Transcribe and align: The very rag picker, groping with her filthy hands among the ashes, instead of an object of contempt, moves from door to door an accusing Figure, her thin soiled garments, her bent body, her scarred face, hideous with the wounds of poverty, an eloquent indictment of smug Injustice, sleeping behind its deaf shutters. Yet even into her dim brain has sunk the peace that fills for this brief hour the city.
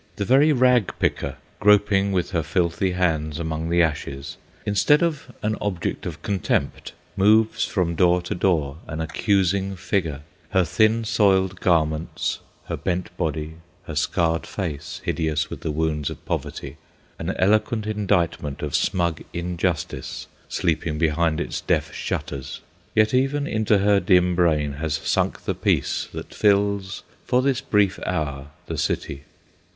The 0.15 0.25
very 0.25 0.51
rag 0.51 0.93
picker, 0.97 1.35
groping 1.59 2.11
with 2.11 2.31
her 2.31 2.41
filthy 2.41 2.93
hands 2.93 3.37
among 3.37 3.69
the 3.69 3.83
ashes, 3.83 4.35
instead 4.65 5.03
of 5.03 5.31
an 5.43 5.55
object 5.61 6.07
of 6.07 6.23
contempt, 6.23 6.93
moves 7.15 7.65
from 7.65 7.93
door 7.93 8.23
to 8.23 8.33
door 8.33 8.77
an 8.87 8.99
accusing 8.99 9.75
Figure, 9.75 10.21
her 10.49 10.65
thin 10.65 11.03
soiled 11.05 11.59
garments, 11.59 12.39
her 12.65 12.75
bent 12.75 13.15
body, 13.15 13.57
her 13.83 13.93
scarred 13.95 14.47
face, 14.47 15.01
hideous 15.03 15.51
with 15.51 15.61
the 15.61 15.69
wounds 15.69 16.09
of 16.09 16.25
poverty, 16.25 16.77
an 17.19 17.35
eloquent 17.37 17.85
indictment 17.85 18.63
of 18.63 18.73
smug 18.73 19.21
Injustice, 19.33 20.25
sleeping 20.49 20.97
behind 20.97 21.39
its 21.39 21.61
deaf 21.61 21.93
shutters. 21.93 22.61
Yet 22.95 23.13
even 23.13 23.45
into 23.45 23.77
her 23.77 23.99
dim 23.99 24.33
brain 24.33 24.73
has 24.81 24.95
sunk 24.95 25.43
the 25.45 25.53
peace 25.53 26.07
that 26.11 26.33
fills 26.33 27.03
for 27.23 27.43
this 27.43 27.61
brief 27.61 27.99
hour 28.03 28.47
the 28.65 28.79
city. 28.79 29.25